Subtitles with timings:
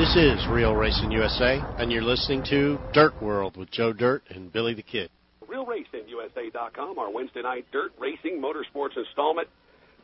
[0.00, 4.50] This is Real Racing USA, and you're listening to Dirt World with Joe Dirt and
[4.50, 5.10] Billy the Kid.
[5.46, 9.48] RealRacingUSA.com, our Wednesday night Dirt Racing Motorsports installment.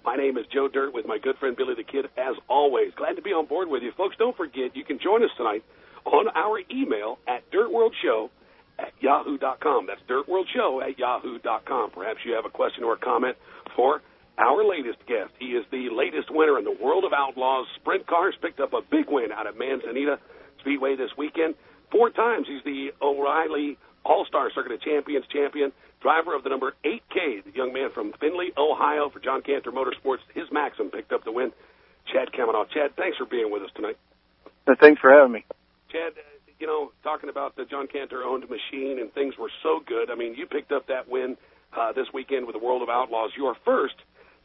[0.05, 2.93] My name is Joe Dirt with my good friend Billy the Kid, as always.
[2.95, 3.91] Glad to be on board with you.
[3.97, 5.65] Folks, don't forget, you can join us tonight
[6.05, 8.29] on our email at dirtworldshow
[8.79, 9.87] at yahoo.com.
[9.87, 11.93] That's dirtworldshow at yahoo.com.
[11.93, 13.39] Perhaps you have a question or a comment
[13.75, 14.03] for
[14.39, 15.33] our latest guest.
[15.39, 18.35] He is the latest winner in the World of Outlaws Sprint Cars.
[18.41, 20.19] Picked up a big win out of Manzanita
[20.61, 21.55] Speedway this weekend.
[21.91, 25.73] Four times he's the O'Reilly All-Star Circuit of Champions champion.
[26.03, 30.21] Driver of the number 8K, the young man from Findlay, Ohio for John Cantor Motorsports.
[30.35, 31.53] His Maxim picked up the win.
[32.13, 32.67] Chad Kemenah.
[32.73, 33.97] Chad, thanks for being with us tonight.
[34.81, 35.45] Thanks for having me.
[35.91, 36.13] Chad,
[36.59, 40.11] you know, talking about the John Cantor owned machine and things were so good.
[40.11, 41.37] I mean, you picked up that win
[41.77, 43.95] uh, this weekend with the World of Outlaws, your first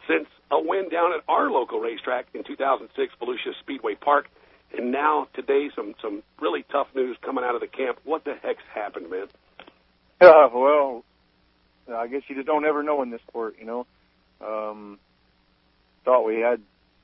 [0.07, 4.27] since a win down at our local racetrack in 2006, Volusia Speedway Park.
[4.77, 7.99] And now today, some some really tough news coming out of the camp.
[8.05, 9.27] What the heck's happened, man?
[10.21, 11.03] Uh, well,
[11.91, 13.87] I guess you just don't ever know in this sport, you know.
[14.39, 14.99] Um,
[16.05, 16.61] thought we had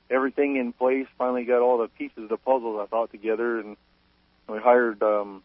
[0.10, 1.08] everything in place.
[1.18, 3.76] Finally, got all the pieces of the puzzle I thought together, and
[4.48, 5.44] we hired um,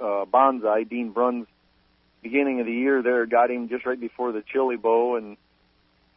[0.00, 1.46] uh, Bonsai Dean Bruns
[2.22, 3.02] beginning of the year.
[3.02, 5.36] There, got him just right before the Chili Bowl, and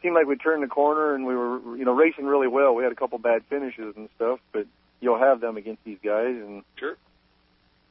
[0.06, 2.76] seemed like we turned the corner and we were, you know, racing really well.
[2.76, 4.66] We had a couple bad finishes and stuff, but
[5.00, 6.36] you'll have them against these guys.
[6.36, 6.96] And sure,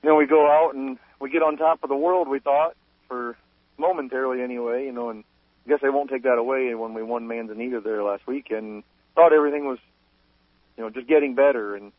[0.01, 2.29] you know, we go out and we get on top of the world.
[2.29, 2.77] We thought
[3.09, 3.35] for
[3.77, 5.25] momentarily anyway, you know, and
[5.65, 8.83] I guess they won't take that away when we won Manzanita there last weekend.
[9.15, 9.79] Thought everything was,
[10.77, 11.75] you know, just getting better.
[11.75, 11.91] And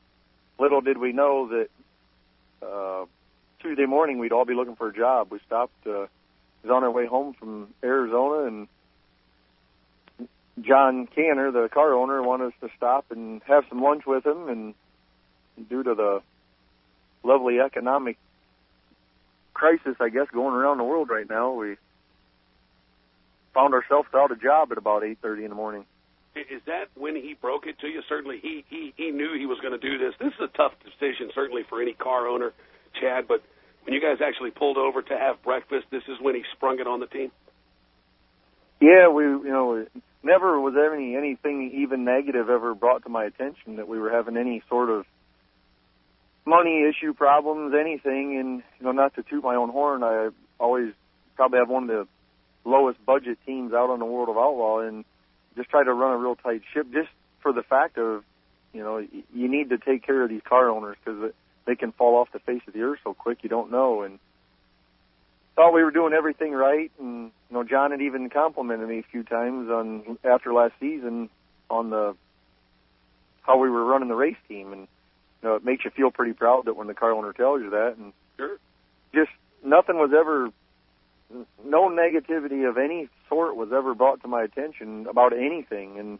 [0.59, 3.05] little did we know that uh,
[3.61, 5.29] Tuesday morning we'd all be looking for a job.
[5.31, 5.87] We stopped.
[5.87, 6.07] Uh,
[6.67, 8.69] was on our way home from Arizona and
[10.61, 14.49] John Cantor, the car owner, wanted us to stop and have some lunch with him.
[14.49, 14.75] And
[15.69, 16.23] due to the
[17.23, 18.17] lovely economic
[19.53, 21.77] crisis, I guess, going around the world right now, we
[23.55, 25.85] found ourselves without a job at about 8:30 in the morning.
[26.35, 28.03] Is that when he broke it to you?
[28.09, 30.15] Certainly, he he he knew he was going to do this.
[30.19, 32.53] This is a tough decision, certainly for any car owner,
[33.01, 33.27] Chad.
[33.27, 33.43] But
[33.85, 36.87] when you guys actually pulled over to have breakfast, this is when he sprung it
[36.87, 37.33] on the team.
[38.81, 39.87] Yeah, we you know
[40.27, 44.11] never was there any anything even negative ever brought to my attention that we were
[44.11, 45.07] having any sort of
[46.45, 48.39] money issue problems, anything.
[48.39, 50.93] And you know, not to toot my own horn, I always
[51.35, 52.07] probably have one of the
[52.69, 55.05] lowest budget teams out on the World of Outlaw, and
[55.57, 57.09] just try to run a real tight ship, just
[57.41, 58.25] for the fact of
[58.73, 61.33] you know you need to take care of these car owners because
[61.67, 64.19] they can fall off the face of the earth so quick you don't know and
[65.57, 69.11] thought we were doing everything right, and you know, John had even complimented me a
[69.11, 71.31] few times on after last season
[71.69, 72.15] on the
[73.43, 74.83] how we were running the race team, and
[75.43, 77.71] you know, it makes you feel pretty proud that when the car owner tells you
[77.71, 78.59] that, and sure.
[79.15, 79.31] just
[79.65, 80.51] nothing was ever,
[81.65, 86.19] no negativity of any sort was ever brought to my attention about anything, and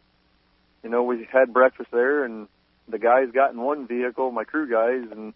[0.83, 2.47] you know, we had breakfast there, and
[2.87, 5.33] the guys got in one vehicle, my crew guys, and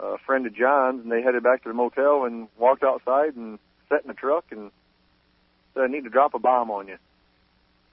[0.00, 3.58] a friend of John's, and they headed back to the motel and walked outside and
[3.88, 4.70] sat in the truck and
[5.74, 6.98] said, "I need to drop a bomb on you."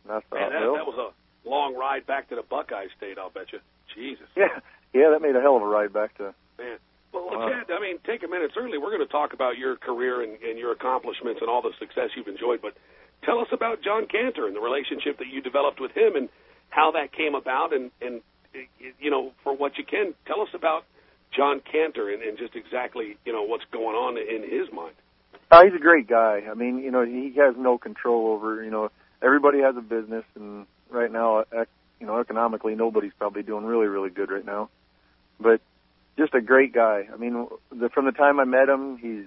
[0.04, 2.88] And I thought, Man, that, well, that was a long ride back to the Buckeye
[2.98, 3.18] State.
[3.18, 3.60] I'll bet you.
[3.96, 4.28] Jesus.
[4.38, 4.60] Yeah,
[4.94, 6.34] yeah, that made a hell of a ride back to.
[6.58, 6.78] Man.
[7.14, 8.52] Well, uh, Chad, I mean, take a minute.
[8.54, 11.72] Certainly, we're going to talk about your career and, and your accomplishments and all the
[11.80, 12.62] success you've enjoyed.
[12.62, 12.74] But
[13.24, 16.30] tell us about John Cantor and the relationship that you developed with him and
[16.70, 17.74] how that came about.
[17.74, 18.22] And, and
[19.00, 20.86] you know, for what you can, tell us about
[21.36, 24.96] John Cantor and, and just exactly you know what's going on in his mind.
[25.50, 26.44] Uh, he's a great guy.
[26.50, 28.64] I mean, you know, he has no control over.
[28.64, 28.90] You know,
[29.22, 31.44] everybody has a business, and right now,
[32.00, 34.70] you know, economically, nobody's probably doing really, really good right now.
[35.40, 35.60] But
[36.18, 37.08] just a great guy.
[37.12, 39.26] I mean, the, from the time I met him, he's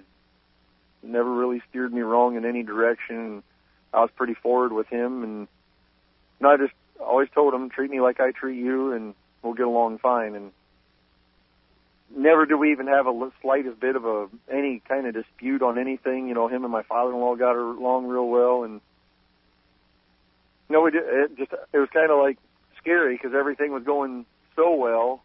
[1.03, 3.43] never really steered me wrong in any direction.
[3.93, 5.39] I was pretty forward with him, and
[6.39, 9.53] you know, I just always told him, treat me like I treat you, and we'll
[9.53, 10.35] get along fine.
[10.35, 10.51] And
[12.15, 15.77] never do we even have a slightest bit of a any kind of dispute on
[15.77, 16.27] anything.
[16.27, 18.81] You know, him and my father-in-law got along real well, and
[20.69, 22.37] know, we did, it just it was kind of like
[22.77, 24.25] scary because everything was going
[24.55, 25.23] so well.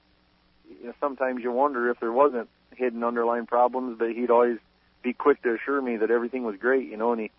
[0.69, 4.58] You know, sometimes you wonder if there wasn't hidden underlying problems, but he'd always
[5.02, 6.88] be quick to assure me that everything was great.
[6.88, 7.31] You know, and he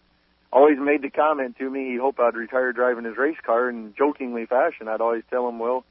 [0.52, 3.94] always made the comment to me he hoped I'd retire driving his race car in
[3.98, 4.88] jokingly fashion.
[4.88, 5.86] I'd always tell him, well,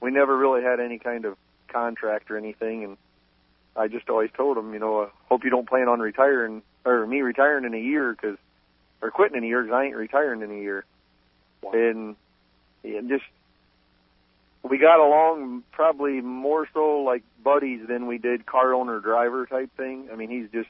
[0.00, 1.36] we never really had any kind of
[1.72, 2.96] contract or anything, and
[3.76, 7.06] I just always told him, you know, I hope you don't plan on retiring or
[7.06, 8.36] me retiring in a year because
[9.02, 10.84] or quitting in a year because I ain't retiring in a year.
[11.62, 11.72] Wow.
[11.72, 12.16] And
[12.84, 13.24] and just
[14.62, 19.70] we got along probably more so like buddies than we did car owner driver type
[19.76, 20.08] thing.
[20.12, 20.68] I mean, he's just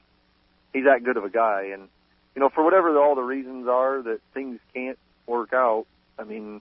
[0.72, 1.88] he's that good of a guy, and
[2.34, 5.86] you know, for whatever all the reasons are that things can't work out.
[6.18, 6.60] I mean,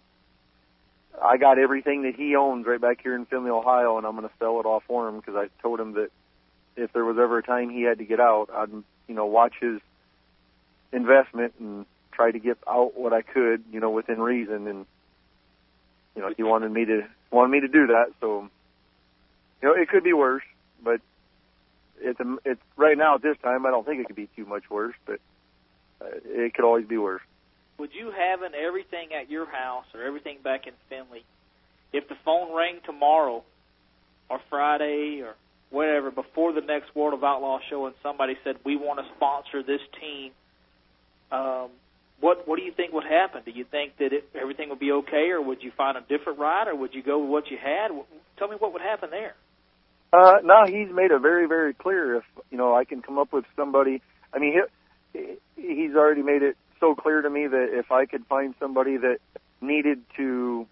[1.22, 4.28] I got everything that he owns right back here in Findlay, Ohio, and I'm going
[4.28, 6.10] to sell it off for him because I told him that
[6.76, 9.54] if there was ever a time he had to get out, I'd you know watch
[9.60, 9.80] his
[10.92, 14.68] investment and try to get out what I could, you know, within reason.
[14.68, 14.86] And
[16.16, 17.02] you know, he wanted me to
[17.32, 18.12] wanted me to do that.
[18.20, 18.50] So,
[19.62, 20.44] you know, it could be worse,
[20.84, 21.02] but
[22.02, 23.66] it's it's right now at this time.
[23.66, 25.20] I don't think it could be too much worse, but
[26.02, 27.22] uh, it could always be worse.
[27.80, 31.24] Would you having everything at your house or everything back in Findlay,
[31.94, 33.44] if the phone rang tomorrow
[34.30, 35.36] or Friday or
[35.70, 39.64] whatever before the next World of Outlaw show and somebody said we want to sponsor
[39.64, 40.32] this team,
[41.32, 41.70] um,
[42.20, 43.44] what what do you think would happen?
[43.46, 46.38] Do you think that it, everything would be okay, or would you find a different
[46.38, 47.92] ride, or would you go with what you had?
[48.38, 49.36] Tell me what would happen there.
[50.12, 52.16] Uh, no, he's made it very, very clear.
[52.16, 54.02] If you know, I can come up with somebody.
[54.34, 54.60] I mean,
[55.14, 58.98] he, he's already made it so clear to me that if I could find somebody
[58.98, 59.18] that
[59.62, 60.68] needed to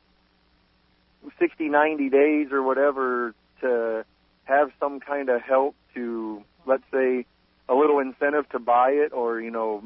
[1.40, 4.06] 60, 90 days or whatever to
[4.46, 7.26] have some kind of help to, let's say,
[7.70, 9.84] a little incentive to buy it or, you know,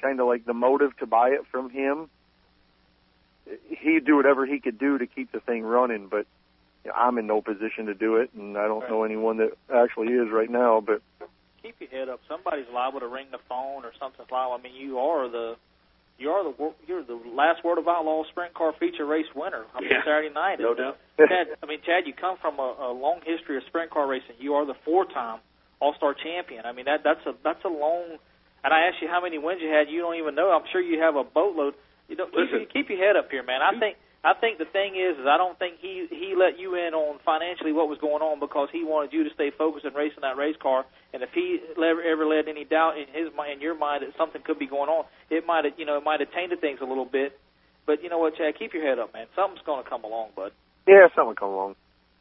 [0.00, 2.08] kind of like the motive to buy it from him,
[3.68, 6.08] he'd do whatever he could do to keep the thing running.
[6.08, 6.26] But
[6.84, 8.90] you know, I'm in no position to do it, and I don't right.
[8.90, 10.80] know anyone that actually is right now.
[10.80, 11.02] But
[11.64, 12.20] keep your head up.
[12.28, 14.52] Somebody's liable to ring the phone or something's liable.
[14.52, 15.56] I mean, you are the
[16.20, 16.52] you are the
[16.86, 20.04] you're the last World of Outlaw sprint car feature race winner on yeah.
[20.04, 20.60] Saturday night.
[20.60, 21.00] No doubt.
[21.16, 24.36] Chad, I mean, Chad, you come from a, a long history of sprint car racing.
[24.38, 25.40] You are the four-time
[25.80, 26.66] All-Star champion.
[26.66, 28.20] I mean, that that's a that's a long.
[28.62, 29.88] And I asked you how many wins you had.
[29.88, 30.52] You don't even know.
[30.52, 31.74] I'm sure you have a boatload.
[32.08, 33.60] You don't Listen, keep, keep your head up here, man.
[33.64, 36.74] I think I think the thing is, is I don't think he he let you
[36.80, 39.94] in on financially what was going on because he wanted you to stay focused and
[39.94, 40.88] racing that race car.
[41.12, 44.16] And if he ever, ever let any doubt in his mind, in your mind that
[44.16, 46.80] something could be going on, it might have you know it might have tainted things
[46.80, 47.38] a little bit.
[47.84, 49.28] But you know what, Chad, keep your head up, man.
[49.36, 50.52] Something's going to come along, bud.
[50.88, 51.76] yeah, something will come along.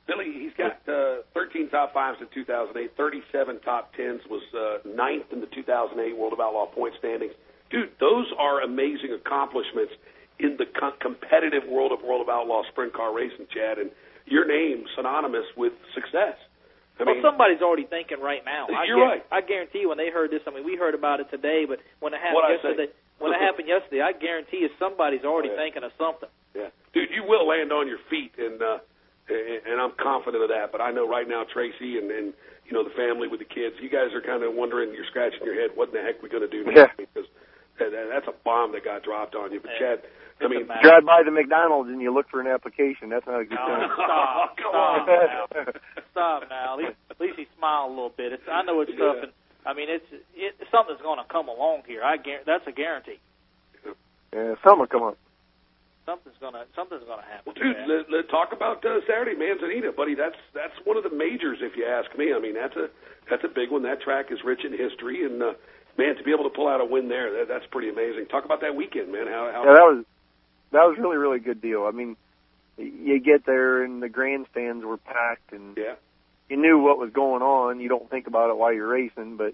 [0.05, 5.31] Billy, he's got uh, 13 top fives in 2008, 37 top tens, was uh, ninth
[5.31, 7.31] in the 2008 World of Outlaw point standings.
[7.71, 9.93] Dude, those are amazing accomplishments
[10.39, 13.91] in the co- competitive world of World of Outlaw sprint car racing, Chad, and
[14.25, 16.35] your name synonymous with success.
[16.99, 18.67] I well, mean, somebody's already thinking right now.
[18.69, 19.25] I You're guar- right.
[19.31, 21.79] I guarantee you, when they heard this, I mean, we heard about it today, but
[21.99, 22.69] when it happened What'd I say?
[22.69, 25.61] yesterday, when it happened yesterday, I guarantee you, somebody's already Oh, yeah.
[25.65, 26.29] thinking of something.
[26.53, 28.77] Yeah, dude, you will land on your feet, and uh,
[29.27, 30.71] and and I'm confident of that.
[30.71, 32.33] But I know right now, Tracy and and
[32.65, 35.41] you know the family with the kids, you guys are kind of wondering, you're scratching
[35.43, 36.93] your head, what in the heck are we going to do Yeah.
[36.93, 36.97] next?
[36.97, 37.25] Because
[37.81, 39.59] that, that- that's a bomb that got dropped on you.
[39.59, 39.97] But Yeah.
[39.97, 40.03] Chad,
[40.45, 43.09] I mean, a Drive by the McDonald's and you look for an application.
[43.09, 43.89] That's not a good No, thing.
[43.93, 45.07] stop, Come stop on.
[45.07, 45.45] now,
[46.11, 46.73] stop now.
[46.73, 48.33] At least, at least he smiled a little bit.
[48.33, 48.97] It's, I know it's Yeah.
[48.97, 49.31] tough, and
[49.65, 50.05] I mean, it's
[50.35, 52.03] it, something's going to come along here.
[52.03, 53.19] I guarantee that's a guarantee.
[54.33, 55.17] Yeah, something will come up.
[56.05, 57.47] Something's gonna something's gonna happen.
[57.47, 60.15] Well, dude, let, let talk about uh, Saturday, Manzanita, buddy.
[60.15, 62.33] That's that's one of the majors, if you ask me.
[62.35, 62.91] I mean, that's a
[63.31, 63.83] that's a big one.
[63.83, 65.53] That track is rich in history, and uh,
[65.97, 68.27] man, to be able to pull out a win there, that, that's pretty amazing.
[68.27, 69.27] Talk about that weekend, man.
[69.31, 70.03] How, how Yeah, that was
[70.73, 71.85] that was really really good deal.
[71.85, 72.15] I mean,
[72.77, 75.95] you get there and the grandstands were packed and yeah,
[76.49, 77.79] you knew what was going on.
[77.79, 79.53] You don't think about it while you're racing, but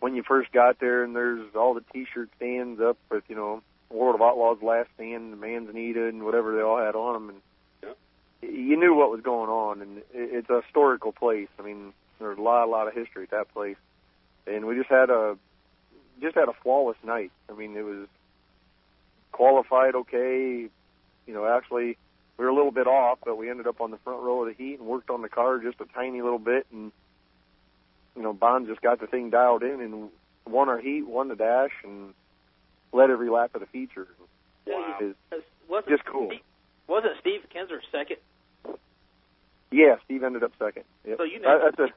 [0.00, 3.62] when you first got there and there's all the T-shirt stands up with you know
[3.90, 7.40] World of Outlaws last stand, the Manzanita, and whatever they all had on them, and
[7.82, 8.48] Yeah.
[8.50, 9.80] you knew what was going on.
[9.80, 11.48] And it's a historical place.
[11.58, 13.78] I mean, there's a lot a lot of history at that place,
[14.46, 15.38] and we just had a
[16.20, 17.30] just had a flawless night.
[17.48, 18.06] I mean, it was
[19.32, 20.68] qualified okay.
[21.26, 21.96] You know, actually,
[22.36, 24.48] we were a little bit off, but we ended up on the front row of
[24.48, 26.66] the heat and worked on the car just a tiny little bit.
[26.72, 26.92] And
[28.16, 30.10] you know, Bond just got the thing dialed in and
[30.46, 32.14] won our heat, won the dash, and
[32.92, 34.08] led every lap of the feature.
[34.66, 34.96] Wow.
[35.00, 36.28] It is- wasn't just cool.
[36.28, 36.40] Steve,
[36.86, 38.16] wasn't Steve Kinser second?
[39.70, 40.84] yeah, Steve ended up second.
[41.06, 41.18] Yep.
[41.18, 41.94] So you uh, know- That- that's a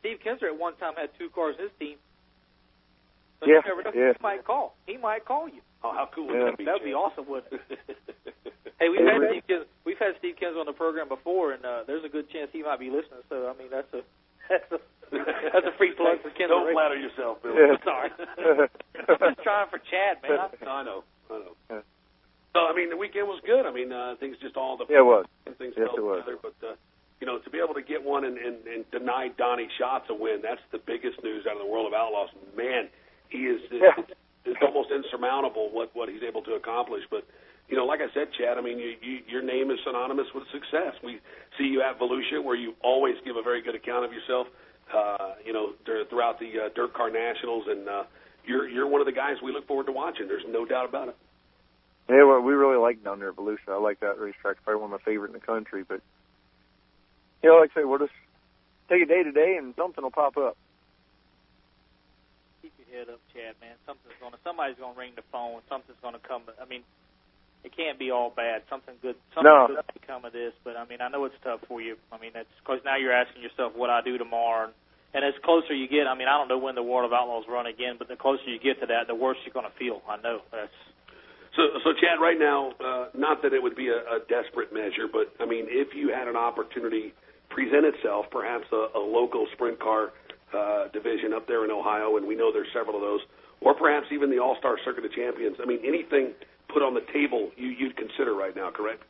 [0.00, 1.96] Steve Kinser at one time had two cars in his team.
[3.44, 3.92] So Yeah, you never know.
[3.94, 4.12] yeah.
[4.16, 4.74] He might call.
[4.86, 5.60] He might call you.
[5.84, 6.44] Oh, how cool would Yeah.
[6.50, 6.64] that be?
[6.64, 7.60] That'd be awesome, wouldn't it?
[8.80, 9.30] Hey, we've Hey, had Rick.
[9.30, 12.28] Steve Kinser, we've had Steve Kinser on the program before, and uh, there's a good
[12.28, 13.22] chance he might be listening.
[13.30, 14.02] So I mean, that's a
[14.50, 14.78] that's a
[15.54, 16.48] that's a free plug for Kinser.
[16.50, 16.74] Don't Racing.
[16.74, 17.54] flatter yourself, Bill.
[17.54, 17.76] Yeah.
[17.86, 20.40] Sorry, I'm just trying for Chad, man.
[20.42, 21.54] I- I know, I know.
[21.70, 21.80] Yeah.
[22.52, 23.64] So I mean, the weekend was good.
[23.64, 25.24] I mean, uh, things just all the yeah, it was.
[25.56, 26.24] things Yes, fell it was.
[26.26, 26.38] together.
[26.42, 26.74] But uh,
[27.22, 30.14] you know, to be able to get one and, and, and deny Donny Schatz a
[30.14, 32.28] win, that's the biggest news out of the world of outlaws.
[32.58, 32.88] Man,
[33.30, 33.92] he is Yeah.
[33.98, 34.10] it's,
[34.44, 37.02] it's almost insurmountable what what he's able to accomplish.
[37.10, 37.24] But
[37.68, 40.44] you know, like I said, Chad, I mean, you, you, your name is synonymous with
[40.52, 40.94] success.
[41.02, 41.18] We
[41.56, 44.48] see you at Volusia, where you always give a very good account of yourself.
[44.92, 48.02] Uh, you know, throughout the uh, Dirt Car Nationals, and uh,
[48.44, 50.28] you're you're one of the guys we look forward to watching.
[50.28, 51.16] There's no doubt about it.
[52.10, 53.70] Yeah, well, we really like down there at Volusia.
[53.70, 54.56] I like that racetrack.
[54.56, 55.84] It's probably one of my favorite in the country.
[55.88, 56.02] But
[57.42, 58.12] you know, like I say, we'll just
[58.90, 60.58] take it day to day, and something will pop up.
[62.94, 63.54] Keep your head up, Chad.
[63.58, 65.58] Man, something's gonna somebody's gonna ring the phone.
[65.66, 66.46] Something's gonna come.
[66.62, 66.86] I mean,
[67.66, 68.62] it can't be all bad.
[68.70, 69.66] Something good, something no.
[69.66, 70.54] good to come of this.
[70.62, 71.96] But I mean, I know it's tough for you.
[72.14, 74.70] I mean, that's because now you're asking yourself what I do tomorrow.
[74.70, 74.74] And,
[75.10, 77.50] and as closer you get, I mean, I don't know when the World of Outlaws
[77.50, 79.98] run again, but the closer you get to that, the worse you're going to feel.
[80.06, 80.78] I know that's.
[81.58, 85.06] So, so Chad, right now, uh, not that it would be a, a desperate measure,
[85.10, 87.14] but I mean, if you had an opportunity
[87.50, 90.10] present itself, perhaps a, a local sprint car
[90.54, 93.20] uh, division up there in Ohio, and we know there's several of those,
[93.60, 95.56] or perhaps even the All Star Circuit of Champions.
[95.60, 96.32] I mean, anything
[96.72, 99.02] put on the table you, you'd consider right now, correct?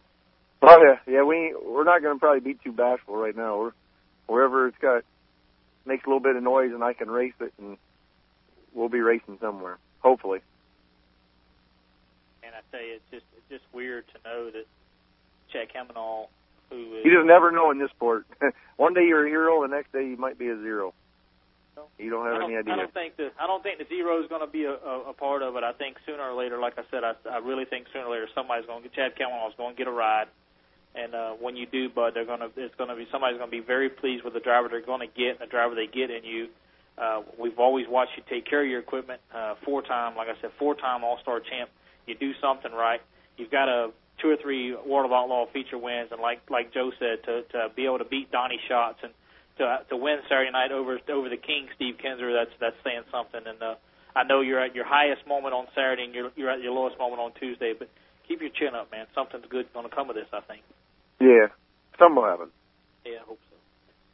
[0.62, 1.22] Oh yeah, yeah.
[1.22, 3.58] We we're not going to probably be too bashful right now.
[3.58, 3.72] We're
[4.26, 5.04] wherever it's got
[5.86, 7.76] makes a little bit of noise and I can race it, and
[8.72, 10.40] we'll be racing somewhere, hopefully.
[12.42, 14.64] And I tell you, it's just it's just weird to know that
[15.52, 16.26] Chad Kemenah,
[16.70, 18.26] who is you just never know in this sport.
[18.76, 20.94] One day you're a hero, the next day you might be a zero.
[21.98, 22.74] You don't have don't, any idea.
[22.74, 25.10] I don't think the I don't think the zero is going to be a, a,
[25.10, 25.64] a part of it.
[25.64, 28.28] I think sooner or later, like I said, I, I really think sooner or later
[28.34, 30.26] somebody's going to get Chad is going to get a ride.
[30.94, 33.50] And uh, when you do, Bud, they're going to it's going to be somebody's going
[33.50, 35.86] to be very pleased with the driver they're going to get and the driver they
[35.86, 36.48] get in you.
[36.96, 39.20] Uh, we've always watched you take care of your equipment.
[39.34, 41.70] Uh, four time, like I said, four time All Star champ.
[42.06, 43.00] You do something right.
[43.36, 43.90] You've got a
[44.22, 47.68] two or three World of Outlaw feature wins, and like like Joe said, to to
[47.74, 49.12] be able to beat Donny Schatz and
[49.58, 53.40] to to win Saturday night over over the King Steve Kinser, that's that's saying something.
[53.46, 53.74] And uh,
[54.16, 56.98] I know you're at your highest moment on Saturday, and you're you're at your lowest
[56.98, 57.72] moment on Tuesday.
[57.78, 57.88] But
[58.26, 59.06] keep your chin up, man.
[59.14, 60.62] Something's good going to come of this, I think.
[61.20, 61.48] Yeah,
[61.98, 62.48] something will happen.
[63.04, 63.56] Yeah, I hope so.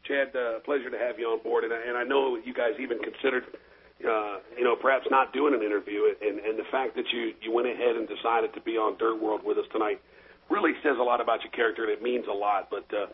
[0.04, 2.98] Chad, uh, pleasure to have you on board, and, and I know you guys even
[2.98, 3.44] considered,
[4.02, 7.52] uh, you know, perhaps not doing an interview, and, and the fact that you you
[7.52, 10.00] went ahead and decided to be on Dirt World with us tonight
[10.50, 12.68] really says a lot about your character, and it means a lot.
[12.70, 13.06] But uh,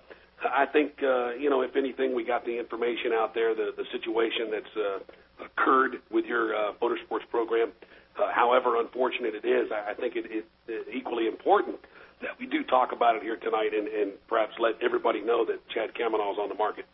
[0.45, 3.85] I think, uh, you know, if anything, we got the information out there, the, the
[3.93, 7.73] situation that's uh, occurred with your uh, motorsports program.
[8.19, 10.45] Uh, however unfortunate it is, I, I think it is
[10.93, 11.77] equally important
[12.23, 15.61] that we do talk about it here tonight and, and perhaps let everybody know that
[15.75, 16.87] Chad Kemenah is on the market.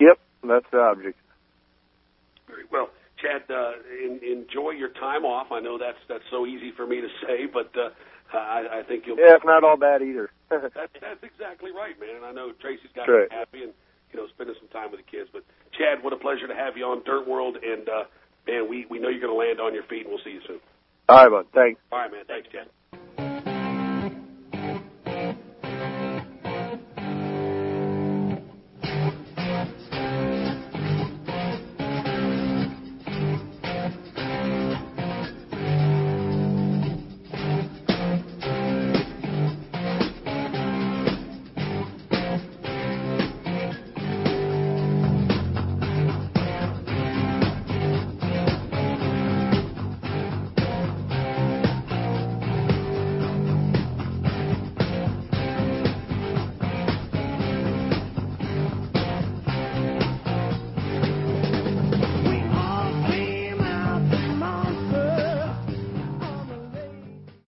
[0.00, 0.18] Yep,
[0.48, 1.18] that's the object.
[2.48, 2.88] Very well.
[3.20, 3.72] Chad, uh,
[4.04, 5.48] in, enjoy your time off.
[5.50, 7.72] I know that's that's so easy for me to say, but
[8.32, 9.18] uh, I, I think you'll.
[9.18, 10.30] Yeah, it's not all bad either.
[10.50, 12.16] that's that's exactly right, man.
[12.16, 13.30] And I know Tracy's got right.
[13.30, 13.72] happy and
[14.12, 15.30] you know spending some time with the kids.
[15.32, 15.44] But
[15.76, 18.04] Chad, what a pleasure to have you on Dirt World, and uh,
[18.46, 20.42] man, we we know you're going to land on your feet, and we'll see you
[20.46, 20.60] soon.
[21.08, 21.46] All right, bud.
[21.54, 21.80] Thanks.
[21.92, 22.24] All right, man.
[22.26, 22.68] Thanks, Chad.